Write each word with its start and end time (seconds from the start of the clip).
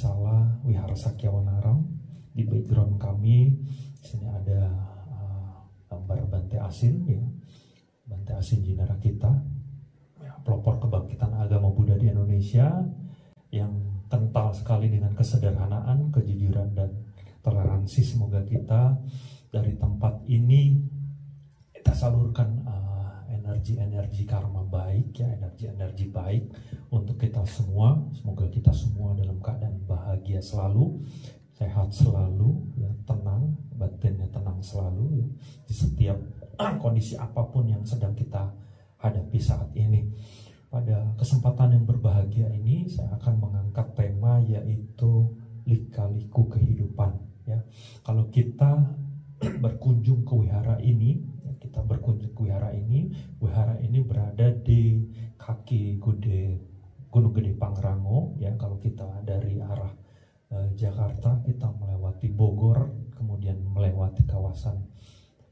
Sala 0.00 0.56
Wihara 0.64 0.96
Sakyawanaram 0.96 1.84
di 2.32 2.48
background 2.48 2.96
kami 2.96 3.52
sini 4.00 4.32
ada 4.32 4.72
uh, 5.12 5.60
gambar 5.92 6.24
Bante 6.24 6.56
Asin 6.56 7.04
ya. 7.04 7.20
Bante 8.08 8.32
Asin 8.32 8.64
Jinara 8.64 8.96
kita 8.96 9.28
ya, 10.24 10.32
pelopor 10.40 10.80
kebangkitan 10.80 11.36
agama 11.36 11.68
Buddha 11.68 12.00
di 12.00 12.08
Indonesia 12.08 12.80
yang 13.52 13.76
kental 14.08 14.56
sekali 14.56 14.88
dengan 14.88 15.12
kesederhanaan, 15.12 16.08
kejujuran 16.08 16.72
dan 16.72 16.96
toleransi. 17.44 18.00
Semoga 18.00 18.40
kita 18.48 18.96
dari 19.52 19.76
tempat 19.76 20.24
ini 20.32 20.80
kita 21.76 21.92
salurkan 21.92 22.64
energi-energi 23.50 24.22
karma 24.30 24.62
baik 24.62 25.18
ya, 25.18 25.26
energi-energi 25.34 26.06
baik 26.14 26.44
untuk 26.94 27.18
kita 27.18 27.42
semua. 27.42 27.98
Semoga 28.14 28.46
kita 28.46 28.70
semua 28.70 29.18
dalam 29.18 29.42
keadaan 29.42 29.82
bahagia 29.90 30.38
selalu, 30.38 31.02
sehat 31.58 31.90
selalu, 31.90 32.62
ya, 32.78 32.90
tenang, 33.10 33.58
batinnya 33.74 34.30
tenang 34.30 34.62
selalu 34.62 35.26
ya, 35.26 35.28
di 35.66 35.74
setiap 35.74 36.18
kondisi 36.82 37.18
apa 37.18 37.42
pun 37.50 37.66
yang 37.66 37.82
sedang 37.82 38.14
kita 38.14 38.54
hadapi 39.02 39.38
saat 39.42 39.74
ini. 39.74 40.06
Pada 40.70 41.18
kesempatan 41.18 41.74
yang 41.74 41.84
berbahagia 41.90 42.46
ini 42.54 42.86
saya 42.86 43.18
akan 43.18 43.42
mengangkat 43.42 43.90
tema 43.98 44.38
yaitu 44.38 45.34
lika-liku 45.66 46.46
kehidupan 46.46 47.18
ya. 47.42 47.58
Kalau 48.06 48.30
kita 48.30 48.78
berkunjung 49.64 50.22
ke 50.22 50.32
wihara 50.38 50.78
ini, 50.78 51.26
kita 51.70 51.86
berkunjung 51.86 52.34
ke 52.34 52.50
wihara 52.50 52.74
ini, 52.74 53.14
wihara 53.38 53.78
ini 53.78 54.02
berada 54.02 54.50
di 54.50 55.06
kaki 55.38 56.02
Gede 56.02 56.58
Gunung 57.14 57.30
Gede 57.30 57.54
Pangrango 57.54 58.34
ya. 58.42 58.50
Kalau 58.58 58.82
kita 58.82 59.06
dari 59.22 59.62
arah 59.62 59.94
eh, 60.50 60.74
Jakarta 60.74 61.38
kita 61.46 61.70
melewati 61.78 62.26
Bogor, 62.26 62.90
kemudian 63.14 63.62
melewati 63.62 64.26
kawasan 64.26 64.82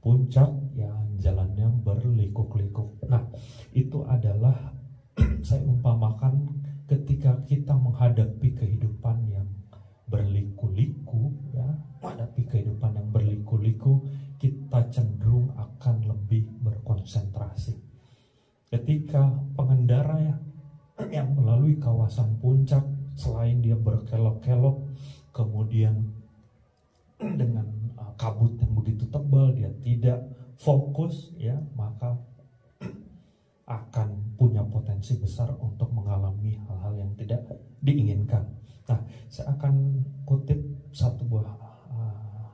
puncak 0.02 0.50
ya 0.74 0.91
jalannya 1.22 1.70
berlikuk-likuk. 1.86 2.98
Nah, 3.06 3.22
itu 3.70 4.02
adalah 4.02 4.74
saya 5.46 5.62
umpamakan 5.62 6.27
tidak 37.28 37.61
diinginkan. 37.84 38.40
Nah, 38.89 39.05
saya 39.28 39.52
akan 39.52 40.00
kutip 40.24 40.56
satu 40.96 41.28
buah 41.28 41.44
uh, 41.92 42.48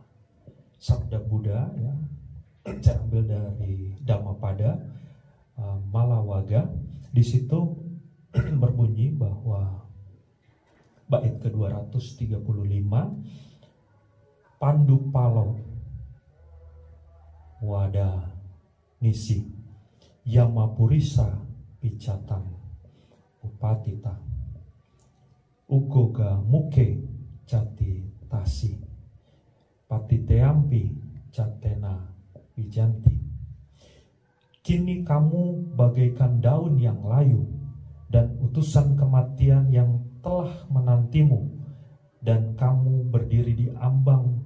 sabda 0.83 1.23
Buddha 1.23 1.71
ya. 1.79 1.95
Saya 2.83 2.99
ambil 3.07 3.23
dari 3.31 3.95
Dhammapada 4.03 4.83
uh, 5.55 5.79
Malawaga. 5.95 6.67
Di 7.15 7.23
situ 7.23 7.79
berbunyi 8.63 9.15
bahwa 9.15 9.87
bait 11.07 11.39
ke-235 11.39 12.91
Pandu 14.59 14.99
Palo 15.15 15.61
Wada 17.63 18.35
Nisi 18.99 19.47
Yamapurisa 20.25 21.39
Picatang 21.79 22.49
Upatita 23.45 24.34
Ugoga 25.65 26.41
Muke 26.45 27.01
Jati 27.49 28.05
Tasi 28.29 28.77
Patiteampi 29.89 30.93
Jatena 31.33 32.13
Wijanti 32.53 33.17
Kini 34.65 35.05
kamu 35.05 35.77
bagaikan 35.77 36.41
daun 36.41 36.81
yang 36.81 37.05
layu 37.05 37.45
dan 38.09 38.33
utusan 38.41 38.97
kematian 38.97 39.69
yang 39.69 40.01
telah 40.25 40.65
menantimu 40.73 41.53
dan 42.25 42.57
kamu 42.57 43.13
berdiri 43.13 43.53
di 43.53 43.69
ambang 43.77 44.41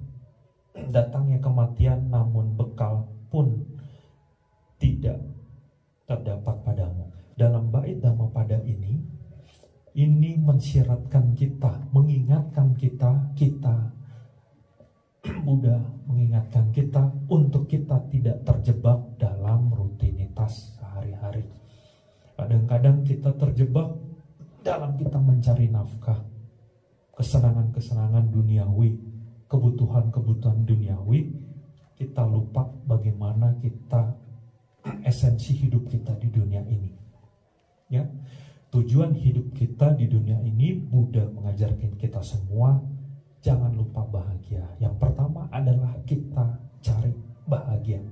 datangnya 0.91 1.39
kematian 1.39 2.11
namun 2.11 2.51
bekal 2.55 3.07
pun 3.31 3.63
tidak 4.79 5.19
terdapat 6.07 6.55
padamu. 6.65 7.11
Dalam 7.39 7.71
bait 7.71 8.03
pada 8.35 8.59
ini, 8.67 8.99
ini 9.97 10.37
mensyaratkan 10.37 11.33
kita, 11.33 11.89
mengingatkan 11.93 12.77
kita, 12.77 13.33
kita 13.33 13.75
Buddha 15.45 15.77
mengingatkan 16.07 16.71
kita 16.71 17.11
untuk 17.27 17.67
kita 17.67 17.99
tidak 18.07 18.41
terjebak 18.47 18.99
dalam 19.19 19.69
rutinitas 19.73 20.77
sehari-hari. 20.79 21.43
Kadang-kadang 22.39 23.03
kita 23.03 23.35
terjebak 23.35 23.99
dalam 24.63 24.95
kita 24.95 25.19
mencari 25.19 25.67
nafkah, 25.67 26.23
kesenangan-kesenangan 27.19 28.31
duniawi, 28.31 28.95
kebutuhan-kebutuhan 29.51 30.63
duniawi, 30.63 31.35
kita 31.99 32.23
lupa 32.23 32.71
bagaimana 32.87 33.59
kita 33.59 34.15
esensi 35.09 35.51
hidup 35.67 35.91
kita 35.91 36.15
di 36.15 36.31
dunia 36.31 36.63
ini. 36.63 36.95
Ya, 37.89 38.05
tujuan 38.69 39.17
hidup 39.17 39.53
kita 39.57 39.97
di 39.97 40.05
dunia 40.05 40.37
ini 40.45 40.77
Buddha 40.77 41.25
mengajarkan 41.33 41.97
kita 41.97 42.21
semua 42.21 42.77
jangan 43.41 43.73
lupa 43.73 44.05
bahagia. 44.05 44.63
Yang 44.77 44.95
pertama 45.01 45.49
adalah 45.49 45.95
kita 46.05 46.59
cari 46.83 47.13
bahagia. 47.49 48.03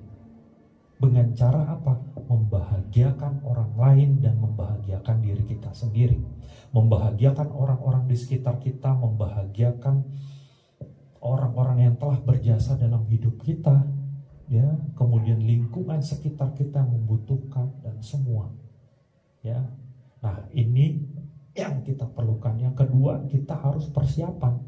Dengan 0.97 1.29
cara 1.37 1.61
apa? 1.77 1.93
Membahagiakan 2.25 3.45
orang 3.45 3.71
lain 3.77 4.09
dan 4.17 4.41
membahagiakan 4.41 5.21
diri 5.21 5.45
kita 5.45 5.69
sendiri. 5.69 6.17
Membahagiakan 6.73 7.53
orang-orang 7.53 8.09
di 8.09 8.17
sekitar 8.17 8.57
kita, 8.57 8.97
membahagiakan 8.97 10.01
orang-orang 11.21 11.85
yang 11.85 11.95
telah 12.01 12.17
berjasa 12.17 12.81
dalam 12.81 13.05
hidup 13.05 13.37
kita, 13.45 13.85
ya 14.47 14.65
kemudian 14.95 15.43
lingkungan 15.43 15.99
sekitar 15.99 16.55
kita 16.55 16.79
membutuhkan 16.79 17.67
dan 17.83 17.99
semua 17.99 18.47
ya 19.43 19.59
nah 20.23 20.49
ini 20.53 21.03
yang 21.57 21.81
kita 21.81 22.05
perlukan. 22.13 22.53
Yang 22.61 22.85
kedua 22.85 23.25
kita 23.25 23.57
harus 23.57 23.89
persiapan. 23.89 24.61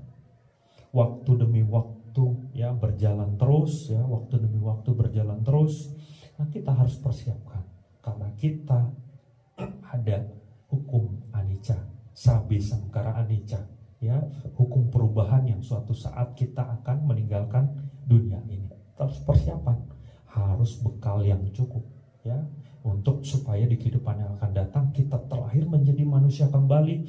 Waktu 0.90 1.32
demi 1.38 1.62
waktu 1.62 2.50
ya 2.58 2.74
berjalan 2.74 3.38
terus 3.38 3.94
ya 3.94 4.02
waktu 4.02 4.42
demi 4.42 4.58
waktu 4.58 4.90
berjalan 4.98 5.46
terus. 5.46 5.94
Nah 6.42 6.50
kita 6.50 6.74
harus 6.74 6.98
persiapkan. 6.98 7.62
Karena 8.02 8.34
kita 8.34 8.90
ada 9.96 10.26
hukum 10.74 11.30
anicca 11.30 11.78
sabi 12.10 12.58
sangkara 12.58 13.22
anicca 13.22 13.62
ya 14.02 14.18
hukum 14.58 14.90
perubahan 14.90 15.46
yang 15.46 15.62
suatu 15.62 15.94
saat 15.94 16.34
kita 16.34 16.82
akan 16.82 17.06
meninggalkan 17.06 17.70
dunia 18.10 18.42
ini. 18.50 18.74
Harus 18.98 19.22
persiapan, 19.22 19.78
harus 20.26 20.82
bekal 20.82 21.22
yang 21.22 21.40
cukup 21.54 21.86
ya 22.26 22.36
untuk 22.84 23.24
supaya 23.28 23.68
di 23.68 23.76
kehidupan 23.76 24.16
yang 24.20 24.32
akan 24.40 24.52
datang 24.56 24.86
kita 24.96 25.20
terlahir 25.28 25.68
menjadi 25.68 26.04
manusia 26.08 26.48
kembali 26.48 27.06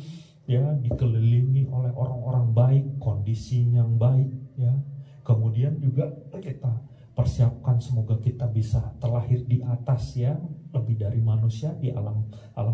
ya 0.50 0.75
dikelilingi 0.82 1.70
oleh 1.70 1.94
orang-orang 1.94 2.46
baik, 2.50 2.84
kondisi 2.99 3.70
yang 3.70 3.94
baik 3.94 4.31
ya. 4.58 4.75
Kemudian 5.22 5.78
juga 5.78 6.11
kita 6.43 6.70
persiapkan 7.14 7.78
semoga 7.78 8.19
kita 8.19 8.46
bisa 8.50 8.81
terlahir 8.99 9.44
di 9.44 9.61
atas 9.62 10.14
ya 10.17 10.38
lebih 10.70 10.96
dari 10.96 11.19
manusia 11.19 11.75
di 11.75 11.90
alam 11.90 12.26
alam 12.55 12.69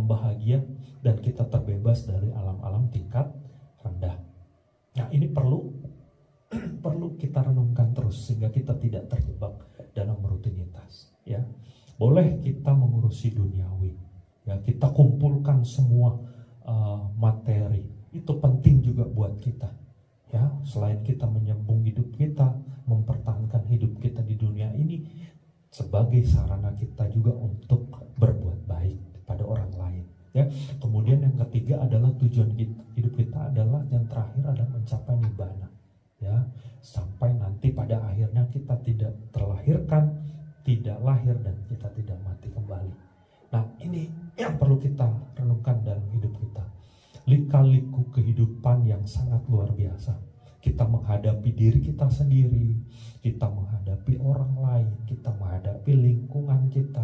kursi 13.16 13.32
duniawi. 13.32 13.96
Ya, 14.44 14.60
kita 14.60 14.92
kumpulkan 14.92 15.64
semua 15.64 16.20
uh, 16.68 17.08
materi. 17.16 17.88
Itu 18.12 18.36
penting 18.36 18.84
juga 18.84 19.08
buat 19.08 19.40
kita. 19.40 19.72
Ya, 20.36 20.52
selain 20.68 21.00
kita 21.00 21.24
menyambung 21.24 21.80
hidup 21.88 22.12
kita, 22.12 22.52
mempertahankan 22.84 23.64
hidup 23.72 23.96
kita 24.04 24.20
di 24.20 24.36
dunia 24.36 24.68
ini 24.76 25.08
sebagai 25.72 26.28
sarana 26.28 26.76
kita 26.76 27.08
juga 27.08 27.32
untuk 27.32 27.88
berbuat 28.20 28.68
baik 28.68 29.24
pada 29.24 29.48
orang 29.48 29.72
lain. 29.72 30.04
Ya, 30.36 30.44
kemudian 30.76 31.24
yang 31.24 31.40
ketiga 31.48 31.80
adalah 31.80 32.12
tujuan 32.20 32.52
hidup 32.52 33.16
kita 33.16 33.48
adalah 33.48 33.80
yang 33.88 34.04
terakhir 34.04 34.44
adalah 34.44 34.76
mencapai 34.76 35.16
nirvana. 35.24 35.68
Ya, 36.20 36.36
sampai 36.84 37.32
nanti 37.32 37.72
pada 37.72 37.96
akhirnya 38.12 38.44
kita 38.52 38.76
tidak 38.84 39.16
tidak 40.86 41.02
lahir 41.02 41.34
dan 41.42 41.58
kita 41.66 41.90
tidak 41.98 42.14
mati 42.22 42.46
kembali. 42.46 42.94
Nah 43.50 43.66
ini 43.82 44.06
yang 44.38 44.54
perlu 44.54 44.78
kita 44.78 45.10
renungkan 45.34 45.82
dalam 45.82 46.06
hidup 46.14 46.30
kita. 46.38 46.62
Lika-liku 47.26 48.06
kehidupan 48.14 48.86
yang 48.86 49.02
sangat 49.02 49.42
luar 49.50 49.74
biasa. 49.74 50.14
Kita 50.62 50.86
menghadapi 50.86 51.50
diri 51.50 51.82
kita 51.82 52.06
sendiri 52.06 52.78
kita 53.18 53.50
menghadapi 53.50 54.22
orang 54.22 54.54
lain 54.54 54.90
kita 55.10 55.34
menghadapi 55.34 55.90
lingkungan 55.90 56.70
kita 56.70 57.02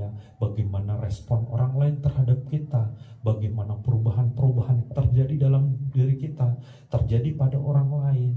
ya. 0.00 0.08
Bagaimana 0.40 0.96
respon 0.96 1.44
orang 1.52 1.76
lain 1.76 2.00
terhadap 2.00 2.48
kita 2.48 2.88
bagaimana 3.20 3.76
perubahan-perubahan 3.84 4.88
terjadi 4.96 5.44
dalam 5.44 5.76
diri 5.92 6.16
kita 6.16 6.56
terjadi 6.88 7.36
pada 7.36 7.60
orang 7.60 7.92
lain 7.92 8.32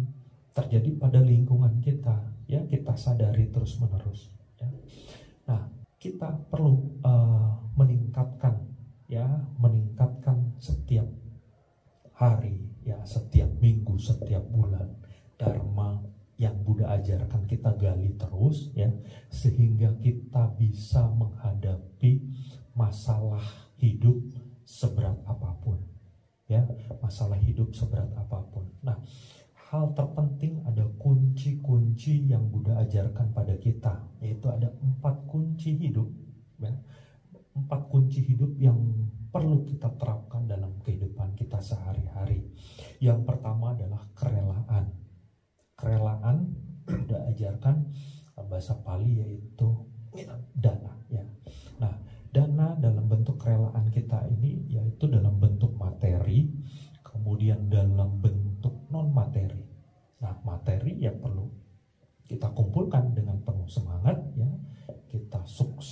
terjadi 0.52 1.00
pada 1.00 1.24
lingkungan 1.24 1.80
kita 1.80 2.20
ya. 2.52 2.68
Kita 2.68 3.00
sadari 3.00 3.48
terus 3.48 3.80
menerus. 3.80 4.28
Nah 5.48 5.72
kita 5.98 6.30
perlu 6.52 7.02
uh, 7.02 7.58
meningkatkan 7.74 8.68
ya 9.08 9.26
meningkatkan 9.58 10.54
setiap 10.60 11.08
hari 12.18 12.68
ya 12.84 12.98
setiap 13.06 13.50
minggu 13.62 13.96
setiap 13.98 14.44
bulan. 14.50 14.90
Dharma 15.38 16.02
yang 16.42 16.58
Buddha 16.66 16.98
ajarkan 16.98 17.46
kita 17.46 17.78
gali 17.78 18.14
terus 18.18 18.74
ya 18.74 18.90
sehingga 19.30 19.94
kita 20.02 20.54
bisa 20.58 21.06
menghadapi 21.14 22.26
masalah 22.74 23.42
hidup 23.78 24.18
seberat 24.66 25.18
apa 25.30 25.54
pun 25.62 25.78
ya 26.50 26.66
masalah 27.02 27.38
hidup 27.38 27.70
seberat 27.74 28.10
apa 28.18 28.42
pun. 28.50 28.66
Nah 28.82 28.98
hal 29.70 29.92
terpenting 29.94 30.64
ada 30.66 30.90
kunci-kunci 30.98 32.34
yang 32.34 32.50
Buddha 32.50 32.82
ajarkan 32.82 33.30
pada 33.36 33.54
kita 33.62 34.00
yaitu 34.24 34.50
ada 34.50 34.74
kunci 35.68 35.84
hidup 35.84 36.27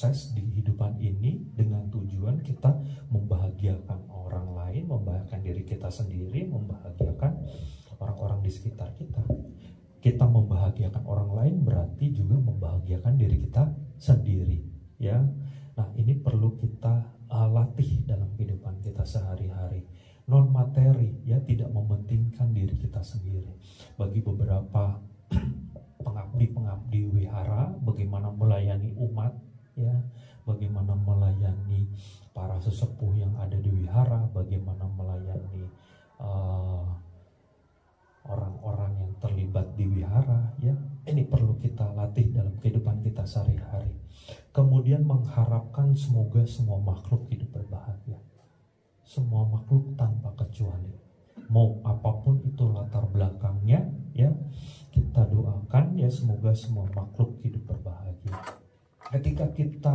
sukses 0.06 0.38
di 0.38 0.46
hidupan 0.62 1.02
ini 1.02 1.42
dengan 1.57 1.90
tujuan 1.90 2.38
kita 2.46 2.78
membahagiakan 3.10 4.06
orang 4.13 4.54
lain, 4.54 4.86
membahagiakan 4.86 5.42
diri 5.42 5.63
kita 5.66 5.90
sendiri, 5.90 6.46
membahagiakan 6.46 7.34
orang-orang 7.98 8.46
di 8.46 8.52
sekitar 8.54 8.94
kita. 9.02 9.25
Kita 9.98 10.30
membahagiakan 10.30 11.02
orang 11.10 11.31
lain 11.34 11.56
berarti 11.66 12.13
juga 12.13 12.38
membahagiakan 12.38 13.18
diri 13.18 13.50
kita 13.50 13.74
sendiri 13.98 14.62
ya. 15.02 15.18
Nah 15.74 15.90
ini 15.98 16.22
perlu 16.22 16.54
kita 16.62 17.25
uh, 17.25 17.50
latih 17.50 18.06
dalam 18.06 18.30
kehidupan 18.38 18.86
kita 18.86 19.02
sehari-hari. 19.02 19.90
Non 20.30 20.54
materi 20.54 21.18
ya 21.25 21.42
tidak 21.42 21.74
mementingkan 21.74 22.54
diri 22.54 22.78
kita 22.78 23.02
sendiri. 23.02 23.57
Bagi 23.98 24.22
beberapa 24.22 25.02
pengabdi-pengabdi 26.06 27.10
wihara 27.10 27.74
bagaimana 27.81 28.30
melayani 28.30 28.94
umat 29.02 29.34
ya. 29.77 29.95
Bagaimana 30.45 30.94
melayani 30.94 31.89
para 32.36 32.60
sesepuh 32.62 33.18
yang 33.18 33.33
ada 33.39 33.57
di 33.57 33.72
wihara 33.72 34.30
bagaimana 34.30 34.86
melayani 34.94 35.66
uh, 36.22 36.86
orang-orang 38.30 38.94
yang 39.01 39.12
terlibat 39.18 39.74
di 39.74 39.86
wihara 39.89 40.54
ya. 40.62 40.75
Ini 41.06 41.30
perlu 41.30 41.57
kita 41.62 41.94
latih 41.94 42.33
dalam 42.33 42.57
kehidupan 42.57 43.06
kita 43.06 43.25
sehari-hari. 43.25 43.94
Kemudian 44.50 45.06
mengharapkan 45.06 45.94
semoga 45.94 46.42
semua 46.50 46.81
makhluk 46.81 47.30
hidup 47.30 47.62
berbahagia. 47.62 48.18
Semua 49.06 49.45
makhluk 49.45 49.94
tanpa 49.94 50.33
kecuali. 50.33 50.98
Mau 51.45 51.78
apa 51.86 52.25
pun 52.25 52.42
itu 52.42 52.66
latar 52.74 53.06
belakangnya 53.06 53.86
ya 54.16 54.31
kita 54.95 55.28
doakan 55.28 56.00
ya 56.00 56.07
semoga 56.07 56.56
semua 56.56 56.88
makhluk 56.95 57.36
hidup 57.44 57.68
berbahagia 57.68 58.63
ketika 59.13 59.46
kita 59.54 59.94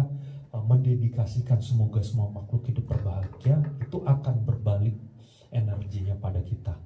uh, 0.55 0.63
mendedikasikan 0.63 1.59
semoga 1.59 2.03
semua 2.03 2.31
makhluk 2.31 2.67
hidup 2.71 2.91
berbahagia 2.91 3.59
itu 3.83 3.99
akan 4.07 4.47
berbalik 4.47 4.97
energinya 5.51 6.15
pada 6.19 6.43
kita 6.43 6.79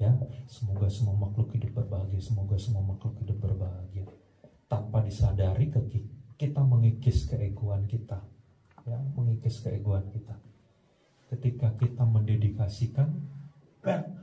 ya. 0.00 0.12
Semoga 0.48 0.88
semua 0.88 1.16
makhluk 1.16 1.52
hidup 1.56 1.76
berbahagia 1.76 2.20
semoga 2.20 2.56
semua 2.56 2.84
makhluk 2.84 3.16
hidup 3.20 3.38
berbahagia. 3.40 4.04
Tanpa 4.68 5.02
disadari 5.02 5.68
kita 6.40 6.62
mengikis 6.64 7.28
keegoan 7.28 7.84
kita 7.84 8.22
ya 8.88 8.96
mengikis 9.16 9.60
keegoan 9.60 10.08
kita. 10.08 10.36
Ketika 11.30 11.76
kita 11.78 12.02
mendedikasikan 12.02 13.08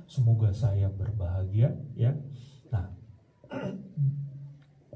semoga 0.10 0.52
saya 0.52 0.90
berbahagia 0.90 1.74
ya. 1.94 2.12
Nah 2.74 2.92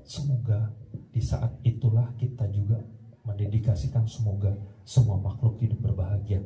semoga 0.03 0.80
di 1.11 1.19
saat 1.19 1.59
itulah 1.67 2.15
kita 2.15 2.47
juga 2.47 2.79
mendedikasikan 3.27 4.07
semoga 4.07 4.55
semua 4.87 5.19
makhluk 5.19 5.59
hidup 5.59 5.79
berbahagia. 5.83 6.41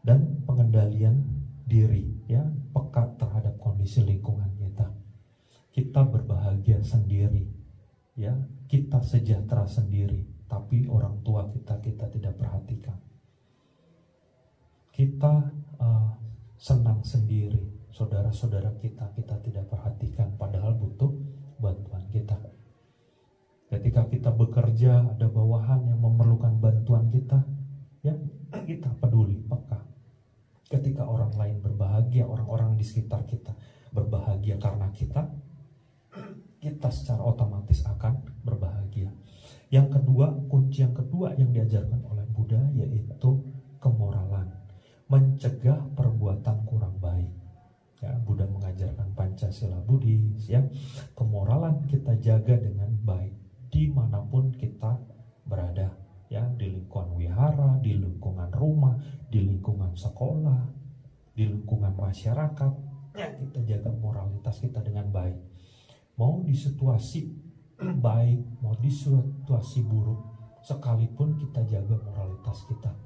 Dan 0.00 0.46
pengendalian 0.46 1.26
diri 1.66 2.14
ya 2.30 2.46
peka 2.70 3.18
terhadap 3.18 3.58
kondisi 3.58 4.06
lingkungan 4.06 4.54
kita. 4.54 4.86
Kita 5.74 6.06
berbahagia 6.06 6.80
sendiri 6.86 7.50
ya 8.16 8.32
kita 8.70 9.02
sejahtera 9.02 9.66
sendiri 9.66 10.24
tapi 10.46 10.86
orang 10.86 11.20
tua 11.26 11.50
kita 11.50 11.82
kita 11.82 12.06
tidak 12.06 12.38
perhatikan. 12.38 12.96
Kita 14.94 15.52
uh, 15.82 16.10
senang 16.56 17.02
sendiri 17.02 17.90
saudara-saudara 17.90 18.78
kita 18.78 19.10
kita 19.12 19.36
tidak 19.42 19.66
perhatikan 19.68 20.32
padahal 20.38 20.72
butuh 20.78 21.12
bantuan 21.60 22.04
kita 22.14 22.36
ketika 23.66 24.06
kita 24.06 24.30
bekerja 24.30 25.16
ada 25.16 25.26
bawahan 25.26 25.86
yang 25.90 25.98
memerlukan 25.98 26.54
bantuan 26.62 27.10
kita 27.10 27.42
ya 28.06 28.14
kita 28.66 28.90
peduli 29.02 29.42
peka 29.42 29.86
Ketika 30.66 31.06
orang 31.06 31.30
lain 31.38 31.62
berbahagia, 31.62 32.26
orang-orang 32.26 32.74
di 32.74 32.82
sekitar 32.82 33.22
kita 33.22 33.54
berbahagia 33.94 34.58
karena 34.58 34.90
kita, 34.90 35.30
kita 36.58 36.90
secara 36.90 37.22
otomatis 37.22 37.86
akan 37.86 38.26
berbahagia. 38.42 39.14
Yang 39.70 39.98
kedua, 40.02 40.34
kunci 40.50 40.82
yang 40.82 40.90
kedua 40.90 41.38
yang 41.38 41.54
diajarkan 41.54 42.02
oleh 42.10 42.26
Buddha 42.26 42.58
yaitu 42.74 43.46
kemoralan, 43.78 44.50
mencegah 45.06 45.86
perbuatan 45.94 46.66
kurang 46.66 46.98
baik. 46.98 47.30
Ya, 48.02 48.18
Buddha 48.26 48.50
mengajarkan 48.50 49.14
Pancasila 49.14 49.78
Buddhis 49.86 50.50
ya. 50.50 50.66
Kemoralan 51.14 51.86
kita 51.86 52.18
jaga 52.18 52.58
dengan 52.58 52.90
baik 53.06 53.45
di 53.76 53.92
mana 53.92 54.24
pun 54.24 54.56
kita 54.56 54.96
berada 55.44 55.92
ya 56.32 56.48
di 56.56 56.72
lingkungan 56.72 57.12
wihara, 57.12 57.76
di 57.84 57.92
lingkungan 58.00 58.48
rumah, 58.48 58.96
di 59.28 59.44
lingkungan 59.44 59.92
sekolah, 59.92 60.64
di 61.36 61.44
lingkungan 61.44 61.92
masyarakat, 61.92 62.72
ya 63.12 63.28
kita 63.36 63.60
jaga 63.68 63.92
moralitas 63.92 64.64
kita 64.64 64.80
dengan 64.80 65.12
baik. 65.12 65.36
Mau 66.16 66.40
di 66.40 66.56
situasi 66.56 67.28
baik, 68.08 68.64
mau 68.64 68.72
di 68.80 68.88
situasi 68.88 69.84
buruk, 69.84 70.24
sekalipun 70.64 71.36
kita 71.36 71.60
jaga 71.68 72.00
moralitas 72.00 72.64
kita. 72.64 72.96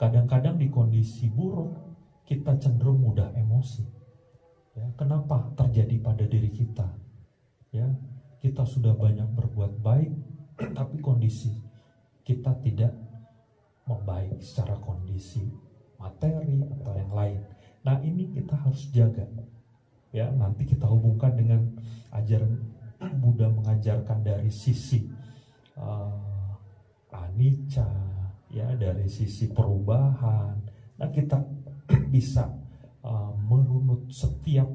Kadang-kadang 0.00 0.56
di 0.56 0.72
kondisi 0.72 1.28
buruk 1.28 1.76
kita 2.24 2.56
cenderung 2.56 3.04
mudah 3.04 3.28
emosi. 3.36 3.84
Ya, 4.72 4.88
kenapa 4.96 5.52
terjadi 5.54 6.00
pada 6.00 6.24
diri 6.24 6.48
kita? 6.48 6.88
Ya, 7.70 7.92
kita 8.44 8.60
sudah 8.68 8.92
banyak 8.92 9.24
berbuat 9.32 9.80
baik, 9.80 10.12
tapi 10.76 11.00
kondisi 11.00 11.64
kita 12.28 12.52
tidak 12.60 12.92
membaik 13.88 14.36
secara 14.44 14.76
kondisi 14.84 15.48
materi 15.96 16.60
atau 16.60 16.92
yang 16.92 17.12
lain. 17.16 17.40
Nah 17.88 17.96
ini 18.04 18.28
kita 18.36 18.52
harus 18.52 18.92
jaga. 18.92 19.24
Ya 20.12 20.28
nanti 20.28 20.68
kita 20.68 20.84
hubungkan 20.84 21.32
dengan 21.32 21.72
ajaran 22.12 22.60
Buddha 23.16 23.48
mengajarkan 23.48 24.20
dari 24.20 24.52
sisi 24.52 25.08
uh, 25.80 26.52
anicca, 27.16 27.88
ya 28.52 28.76
dari 28.76 29.08
sisi 29.08 29.48
perubahan. 29.48 30.60
Nah 31.00 31.08
kita 31.08 31.40
bisa 32.14 32.44
uh, 33.00 33.32
merunut 33.40 34.04
setiap 34.12 34.68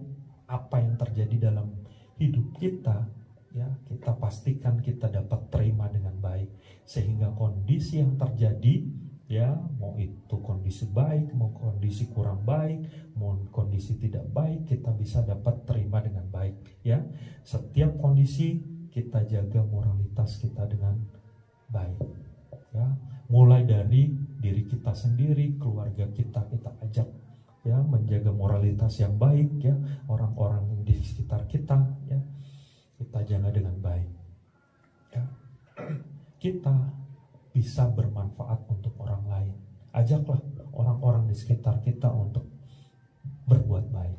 apa 0.50 0.82
yang 0.82 0.98
terjadi 0.98 1.54
dalam 1.54 1.70
hidup 2.18 2.50
kita, 2.58 3.19
ya 3.54 3.66
kita 3.90 4.14
pastikan 4.18 4.78
kita 4.82 5.10
dapat 5.10 5.50
terima 5.50 5.90
dengan 5.90 6.14
baik. 6.22 6.50
Sehingga 6.86 7.34
kondisi 7.34 8.02
yang 8.02 8.18
terjadi 8.18 8.86
ya 9.30 9.54
mau 9.78 9.94
itu 10.02 10.42
kondisi 10.42 10.90
baik 10.90 11.38
mau 11.38 11.54
kondisi 11.54 12.10
kurang 12.10 12.42
baik 12.50 13.14
mau 13.14 13.38
kondisi 13.54 14.02
tidak 14.02 14.26
baik 14.34 14.66
kita 14.66 14.90
bisa 14.98 15.22
dapat 15.22 15.66
terima 15.70 16.02
dengan 16.02 16.26
baik 16.30 16.82
ya. 16.82 17.02
Setiap 17.46 17.98
kondisi 18.02 18.62
kita 18.90 19.26
jaga 19.30 19.62
moralitas 19.66 20.42
kita 20.42 20.66
dengan 20.66 20.98
baik 21.70 22.02
ya. 22.74 22.86
Mulai 23.30 23.70
dari 23.70 24.10
diri 24.42 24.66
kita 24.66 24.98
sendiri 24.98 25.62
keluarga 25.62 26.10
kita 26.10 26.50
kita 26.50 26.74
ajak 26.82 27.10
ya 27.62 27.78
menjaga 27.86 28.34
moralitas 28.34 28.98
yang 28.98 29.14
baik 29.22 29.62
ya. 29.62 29.78
Orang-orang 30.10 30.82
di 30.82 30.98
sekitar 31.06 31.46
kita 31.46 31.78
ya 32.10 32.18
kita 33.00 33.24
jaga 33.24 33.50
dengan 33.56 33.76
baik 33.80 34.12
ya 35.16 35.24
kita 36.44 37.00
bisa 37.60 37.90
bermanfaat 37.92 38.64
untuk 38.70 38.96
orang 39.04 39.26
lain. 39.28 39.52
Ajaklah 39.92 40.40
orang-orang 40.72 41.28
di 41.28 41.36
sekitar 41.36 41.82
kita 41.82 42.08
untuk 42.08 42.48
berbuat 43.50 43.90
baik. 43.92 44.18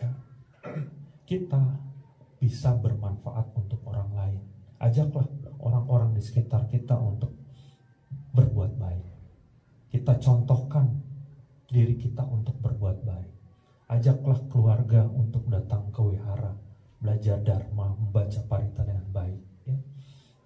Ya. 0.00 0.10
Kita 1.28 1.62
bisa 2.38 2.70
bermanfaat 2.78 3.52
untuk 3.58 3.82
orang 3.84 4.10
lain. 4.16 4.53
Ajaklah 4.84 5.24
orang-orang 5.64 6.12
di 6.12 6.20
sekitar 6.20 6.68
kita 6.68 6.92
untuk 7.00 7.32
berbuat 8.36 8.76
baik. 8.76 9.04
Kita 9.88 10.20
contohkan 10.20 11.00
diri 11.70 11.98
kita 11.98 12.22
untuk 12.26 12.58
berbuat 12.62 12.98
baik. 13.02 13.32
Ajaklah 13.90 14.38
keluarga 14.50 15.06
untuk 15.10 15.46
datang 15.50 15.90
ke 15.90 16.00
wihara, 16.02 16.54
belajar 17.02 17.42
dharma, 17.42 17.94
membaca 17.98 18.40
parita 18.46 18.86
dengan 18.86 19.06
baik. 19.10 19.40
Ya. 19.66 19.76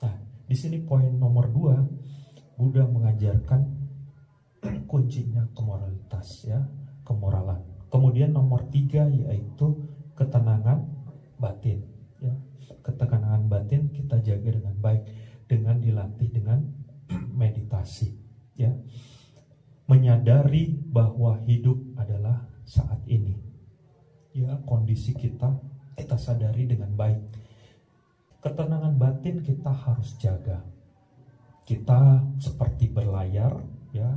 Nah, 0.05 0.15
di 0.49 0.57
sini 0.57 0.81
poin 0.83 1.13
nomor 1.13 1.53
dua, 1.53 1.77
Buddha 2.59 2.83
mengajarkan 2.89 3.61
kuncinya 4.91 5.47
kemoralitas, 5.55 6.49
ya, 6.49 6.59
kemoralan. 7.07 7.63
Kemudian 7.89 8.35
nomor 8.35 8.67
tiga 8.69 9.07
yaitu 9.07 9.87
ketenangan 10.19 10.83
batin, 11.39 11.87
ya, 12.19 12.35
ketenangan 12.83 13.47
batin 13.47 13.89
kita 13.95 14.19
jaga 14.19 14.51
dengan 14.51 14.77
baik 14.83 15.03
dengan 15.47 15.79
dilatih 15.79 16.29
dengan 16.35 16.59
meditasi, 17.39 18.13
ya 18.59 18.75
menyadari 20.49 20.81
bahwa 20.89 21.37
hidup 21.45 21.77
adalah 22.01 22.41
saat 22.65 23.01
ini. 23.05 23.37
Ya, 24.33 24.57
kondisi 24.65 25.13
kita 25.13 25.53
kita 25.99 26.17
sadari 26.17 26.65
dengan 26.65 26.95
baik. 26.97 27.21
Ketenangan 28.41 28.95
batin 28.97 29.43
kita 29.45 29.69
harus 29.69 30.15
jaga. 30.17 30.63
Kita 31.67 32.23
seperti 32.41 32.89
berlayar, 32.89 33.61
ya, 33.93 34.09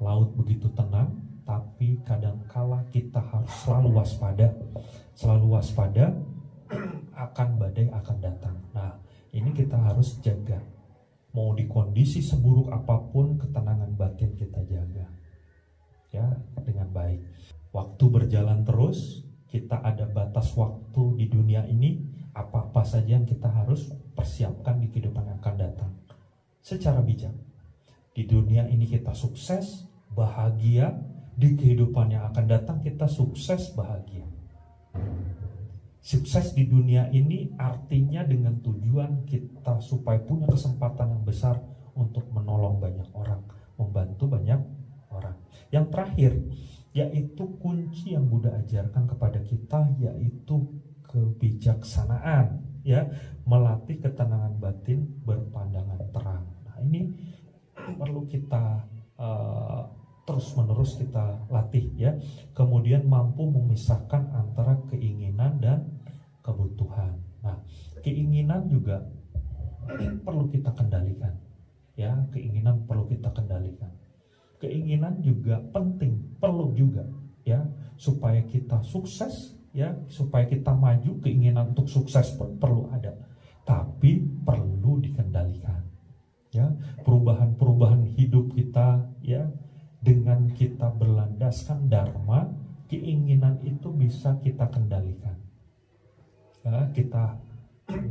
laut 0.00 0.32
begitu 0.38 0.72
tenang, 0.72 1.20
tapi 1.44 2.00
kadangkala 2.06 2.86
kita 2.88 3.20
harus 3.20 3.52
selalu 3.66 4.00
waspada. 4.00 4.48
Selalu 5.12 5.46
waspada 5.52 6.16
akan 7.28 7.48
badai 7.60 7.92
akan 7.92 8.16
datang. 8.22 8.56
Nah, 8.72 8.94
ini 9.36 9.52
kita 9.52 9.76
harus 9.76 10.16
jaga 10.24 10.62
mau 11.34 11.50
di 11.50 11.66
kondisi 11.66 12.22
seburuk 12.22 12.70
apa 12.70 13.10
pun 13.10 13.34
ketenangan 13.34 13.90
batin 13.98 14.38
kita 14.38 14.62
jaga 14.70 15.23
ya 16.14 16.26
dengan 16.62 16.88
baik. 16.94 17.18
Waktu 17.74 18.04
berjalan 18.06 18.62
terus 18.62 19.26
kita 19.50 19.82
ada 19.82 20.06
batas 20.06 20.54
waktu 20.54 21.18
di 21.18 21.26
dunia 21.26 21.66
ini 21.66 21.98
apa-apa 22.34 22.86
saja 22.86 23.14
yang 23.18 23.26
kita 23.26 23.50
harus 23.50 23.90
persiapkan 24.14 24.78
di 24.78 24.90
kehidupan 24.90 25.26
yang 25.26 25.38
akan 25.42 25.56
datang. 25.58 25.90
Secara 26.62 27.02
bijak 27.02 27.34
di 28.14 28.26
dunia 28.26 28.66
ini 28.70 28.86
kita 28.86 29.10
sukses 29.10 29.90
bahagia 30.14 30.94
di 31.34 31.58
kehidupan 31.58 32.14
yang 32.14 32.30
akan 32.30 32.46
datang 32.46 32.78
kita 32.78 33.10
sukses 33.10 33.74
bahagia. 33.74 34.22
Sukses 35.98 36.54
di 36.54 36.68
dunia 36.68 37.10
ini 37.10 37.50
artinya 37.58 38.22
dengan 38.22 38.60
tujuan 38.62 39.26
kita 39.26 39.82
supaya 39.82 40.20
punya 40.22 40.46
kesempatan 40.46 41.16
yang 41.16 41.24
besar 41.24 41.58
untuk 41.96 42.28
menolong 42.30 42.78
banyak 42.78 43.08
orang, 43.16 43.40
membantu 43.80 44.28
banyak 44.30 44.60
orang. 45.10 45.34
Yang 45.72 45.86
terakhir, 46.24 46.34
yaitu 46.94 47.44
kunci 47.60 48.14
yang 48.16 48.30
Buddha 48.30 48.54
ajarkan 48.64 49.04
kepada 49.10 49.40
kita 49.44 49.92
yaitu 50.00 50.64
kebijaksanaan, 51.10 52.64
ya, 52.82 53.06
melatih 53.44 54.00
ketenangan 54.00 54.56
batin 54.58 55.04
berpandangan 55.22 56.00
terang. 56.10 56.44
Nah, 56.64 56.76
ini 56.80 57.12
perlu 57.74 58.24
kita 58.30 58.88
uh, 59.20 59.82
terus 60.24 60.56
menerus 60.56 60.96
kita 60.96 61.44
latih 61.52 61.92
ya. 61.94 62.16
Kemudian 62.56 63.04
mampu 63.04 63.44
memisahkan 63.44 64.32
antara 64.32 64.80
keinginan 64.88 65.60
dan 65.60 66.00
kebutuhan. 66.40 67.20
Nah 67.44 67.60
keinginan 68.00 68.72
juga 68.72 69.04
perlu 70.24 70.48
kita 70.48 70.72
kendalikan 70.72 71.36
ya. 71.92 72.24
Keinginan 72.32 72.88
perlu 72.88 73.04
kita 73.04 73.36
kendalikan 73.36 73.93
keinginan 74.94 75.18
juga 75.26 75.58
penting 75.74 76.38
perlu 76.38 76.70
juga 76.70 77.02
ya 77.42 77.66
supaya 77.98 78.38
kita 78.46 78.78
sukses 78.86 79.58
ya 79.74 79.90
supaya 80.06 80.46
kita 80.46 80.70
maju 80.70 81.18
keinginan 81.18 81.74
untuk 81.74 81.90
sukses 81.90 82.30
pun 82.38 82.54
perlu 82.62 82.86
ada. 82.94 83.10
Tapi 83.66 84.22
perlu 84.46 85.02
dikendalikan 85.02 85.82
ya. 86.54 86.70
Perubahan-perubahan 87.02 88.06
hidup 88.14 88.54
kita 88.54 89.02
ya 89.18 89.50
dengan 89.98 90.46
kita 90.54 90.94
berlandaskan 90.94 91.90
dharma, 91.90 92.54
keinginan 92.86 93.58
itu 93.66 93.90
bisa 93.90 94.38
kita 94.38 94.70
kendalikan. 94.70 95.34
Ya, 96.62 96.86
kita 96.94 97.34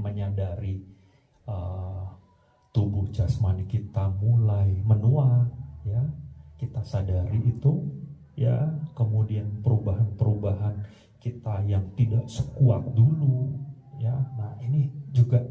menyadari 0.04 0.84
uh, 1.48 2.12
tubuh 2.76 3.08
jasmani 3.14 3.70
kita 3.70 4.10
mulai 4.20 4.82
menua, 4.84 5.48
ya 5.86 6.02
kita 6.58 6.82
sadari 6.82 7.44
itu, 7.44 7.84
ya 8.34 8.72
kemudian 9.04 9.60
perubahan-perubahan 9.60 10.80
kita 11.20 11.60
yang 11.68 11.84
tidak 12.00 12.24
sekuat 12.32 12.88
dulu, 12.96 13.52
ya. 14.00 14.16
Nah 14.40 14.56
ini 14.64 14.88
juga 15.12 15.44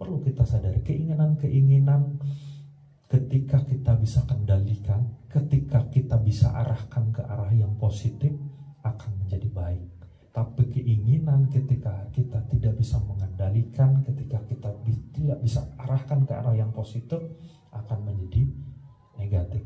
perlu 0.00 0.24
kita 0.24 0.48
sadari 0.48 0.80
keinginan-keinginan 0.80 2.16
ketika 3.12 3.60
kita 3.68 3.92
bisa 4.00 4.24
kendalikan, 4.24 5.12
ketika 5.28 5.84
kita 5.92 6.16
bisa 6.16 6.48
arahkan 6.56 7.12
ke 7.12 7.20
arah 7.20 7.52
yang 7.52 7.76
positif, 7.76 8.32
akan 8.80 9.12
menjadi 9.24 9.48
baik. 9.52 9.84
Tapi 10.32 10.68
keinginan 10.68 11.48
ketika 11.48 12.12
kita 12.12 12.44
tidak 12.52 12.76
bisa 12.76 13.00
mengendalikan, 13.00 14.04
ketika 14.04 14.36
kita 14.44 14.68
tidak 15.16 15.38
bisa 15.40 15.64
arahkan 15.80 16.28
ke 16.28 16.32
arah 16.36 16.52
yang 16.52 16.72
positif, 16.76 17.20
akan 17.72 18.04
menjadi 18.04 18.44
negatif. 19.16 19.64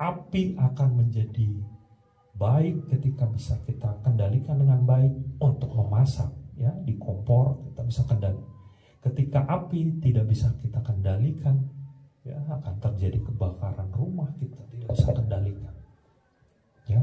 Api 0.00 0.56
akan 0.56 0.96
menjadi 0.96 1.60
baik 2.36 2.88
ketika 2.88 3.28
bisa 3.28 3.54
kita 3.68 4.00
kendalikan 4.02 4.58
dengan 4.58 4.82
baik 4.82 5.12
untuk 5.38 5.72
memasak 5.76 6.32
ya 6.56 6.72
di 6.84 6.96
kompor 6.96 7.60
kita 7.68 7.82
bisa 7.84 8.02
kendali. 8.08 8.40
Ketika 9.02 9.42
api 9.50 9.98
tidak 9.98 10.30
bisa 10.30 10.54
kita 10.62 10.78
kendalikan, 10.80 11.58
ya 12.22 12.38
akan 12.46 12.78
terjadi 12.78 13.18
kebakaran 13.18 13.90
rumah 13.90 14.30
kita 14.38 14.62
tidak 14.70 14.94
bisa 14.94 15.10
kendalikan 15.10 15.74
ya. 16.86 17.02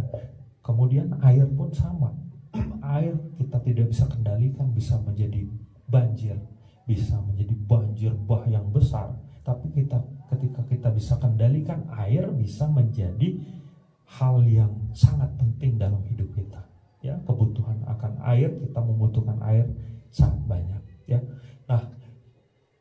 Kemudian 0.64 1.18
air 1.26 1.50
pun 1.50 1.74
sama. 1.74 2.14
Air 2.82 3.14
kita 3.38 3.62
tidak 3.62 3.94
bisa 3.94 4.10
kendalikan 4.10 4.74
bisa 4.74 4.98
menjadi 5.06 5.46
banjir 5.86 6.34
bisa 6.90 7.22
menjadi 7.22 7.54
banjir 7.70 8.14
bah 8.26 8.42
yang 8.50 8.66
besar. 8.74 9.14
Tapi 9.46 9.70
kita 9.70 10.02
ketika 10.34 10.66
kita 10.66 10.90
bisa 10.90 11.22
kendalikan 11.22 11.86
air 11.94 12.26
bisa 12.34 12.66
menjadi 12.66 13.38
hal 14.18 14.42
yang 14.46 14.74
sangat 14.98 15.30
penting 15.38 15.78
dalam 15.78 16.02
hidup 16.10 16.30
kita 16.34 16.62
ya 17.06 17.16
kebutuhan 17.24 17.80
akan 17.86 18.18
air 18.34 18.50
kita 18.60 18.80
membutuhkan 18.82 19.38
air 19.46 19.70
sangat 20.10 20.42
banyak 20.50 20.82
ya 21.06 21.22
nah 21.70 21.80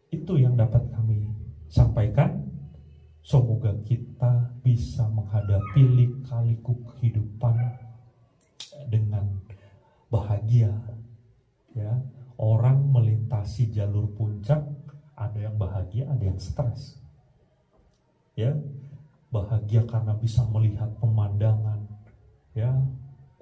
itu 0.08 0.40
yang 0.40 0.56
dapat 0.56 0.82
kami 0.90 1.28
sampaikan 1.68 2.48
Semoga 3.28 3.76
kita 3.84 4.56
bisa 4.64 5.04
menghadapi 5.12 5.84
lika-liku 5.84 6.80
kehidupan 6.96 7.60
dengan 8.88 9.36
bahagia. 10.08 10.72
Ya, 11.76 11.92
orang 12.40 12.88
melintasi 12.88 13.68
jalur 13.68 14.08
puncak, 14.16 14.64
ada 15.12 15.44
yang 15.44 15.60
bahagia, 15.60 16.08
ada 16.08 16.24
yang 16.24 16.40
stres. 16.40 16.96
Ya, 18.32 18.56
bahagia 19.28 19.84
karena 19.84 20.16
bisa 20.16 20.44
melihat 20.48 20.88
pemandangan, 21.00 21.84
ya, 22.56 22.72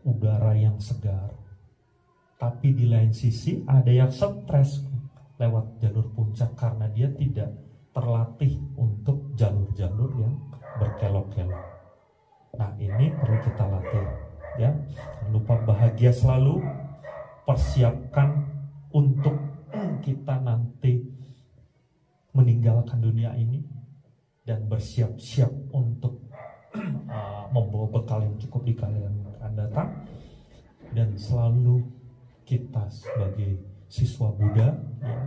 udara 0.03 0.55
yang 0.55 0.79
segar. 0.83 1.31
Tapi 2.37 2.77
di 2.77 2.87
lain 2.91 3.17
sisi 3.17 3.65
ada 3.65 3.89
yang 3.89 4.13
stres 4.13 4.85
lewat 5.41 5.81
jalur 5.81 6.07
puncak 6.13 6.53
karena 6.57 6.89
dia 6.93 7.09
tidak 7.17 7.49
terlatih 7.97 8.61
untuk 8.77 9.33
jalur-jalur 9.41 10.11
yang 10.21 10.37
berkelok-kelok. 10.77 11.65
Nah 12.57 12.73
ini 12.77 13.13
perlu 13.17 13.39
kita 13.41 13.65
latih 13.65 14.07
ya. 14.61 14.71
Jangan 14.73 15.29
lupa 15.33 15.55
bahagia 15.65 16.13
selalu. 16.13 16.61
Persiapkan 17.47 18.43
untuk 18.91 19.39
kita 20.07 20.35
nanti 20.43 20.99
meninggalkan 22.35 22.99
dunia 23.01 23.33
ini 23.39 23.63
dan 24.47 24.71
bersiap-siap 24.71 25.51
untuk 25.75 26.23
uh, 27.11 27.51
membawa 27.51 27.91
bekal 27.99 28.23
yang 28.23 28.39
cukup 28.39 28.63
di 28.63 28.75
kalian 28.79 29.27
akan 29.37 29.53
datang. 29.59 29.91
Dan 30.95 31.19
selalu 31.19 31.83
kita 32.47 32.87
sebagai 32.89 33.59
siswa 33.91 34.31
Buddha 34.31 34.71
ya, 35.03 35.19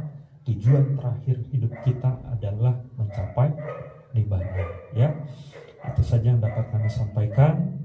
tujuan 0.48 0.96
terakhir 0.96 1.44
hidup 1.52 1.76
kita 1.84 2.16
adalah 2.32 2.80
mencapai 2.96 3.52
nibbana 4.16 4.66
ya. 4.96 5.12
Itu 5.92 6.02
saja 6.02 6.32
yang 6.32 6.40
dapat 6.40 6.72
kami 6.72 6.88
sampaikan. 6.88 7.76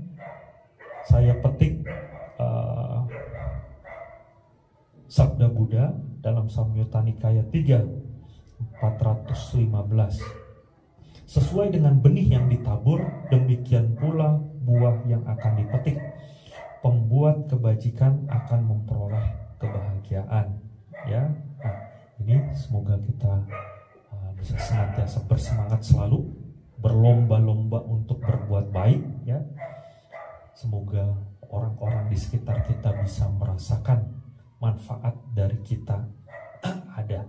Saya 1.04 1.36
petik 1.42 1.84
uh, 2.40 3.04
sabda 5.10 5.52
Buddha 5.52 5.92
dalam 6.24 6.48
Samyutta 6.48 7.04
Nikaya 7.04 7.44
3 7.52 7.84
415 8.80 10.43
sesuai 11.34 11.74
dengan 11.74 11.98
benih 11.98 12.38
yang 12.38 12.46
ditabur 12.46 13.02
demikian 13.26 13.98
pula 13.98 14.38
buah 14.62 15.02
yang 15.10 15.26
akan 15.26 15.58
dipetik. 15.58 15.98
Pembuat 16.78 17.50
kebajikan 17.50 18.22
akan 18.30 18.60
memperoleh 18.70 19.26
kebahagiaan. 19.58 20.62
Ya 21.10 21.34
nah, 21.58 21.76
ini 22.22 22.38
semoga 22.54 22.94
kita 23.02 23.42
uh, 24.14 24.30
bisa 24.38 24.54
senantiasa 24.62 25.26
bersemangat 25.26 25.82
selalu 25.82 26.22
berlomba-lomba 26.78 27.82
untuk 27.82 28.22
berbuat 28.22 28.70
baik 28.70 29.02
ya. 29.26 29.42
Semoga 30.54 31.18
orang-orang 31.50 32.14
di 32.14 32.18
sekitar 32.20 32.62
kita 32.62 32.94
bisa 33.02 33.26
merasakan 33.26 34.06
manfaat 34.62 35.18
dari 35.34 35.58
kita 35.66 35.98
ada 37.00 37.26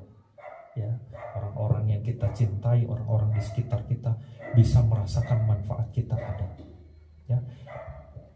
kita 2.05 2.29
cintai 2.37 2.85
orang-orang 2.85 3.33
di 3.33 3.41
sekitar 3.41 3.89
kita 3.89 4.13
bisa 4.53 4.85
merasakan 4.85 5.49
manfaat 5.49 5.89
kita 5.89 6.13
ada. 6.13 6.47
Ya. 7.25 7.41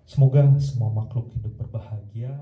Semoga 0.09 0.41
semua 0.57 0.89
makhluk 0.89 1.29
hidup 1.37 1.53
berbahagia 1.53 2.33